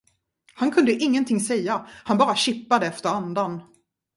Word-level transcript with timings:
Han 0.53 0.71
kunde 0.71 0.93
ingenting 1.03 1.39
säga, 1.39 1.87
han 2.03 2.17
bara 2.17 2.35
kippade 2.35 2.85
efter 2.87 3.09
andan. 3.09 3.61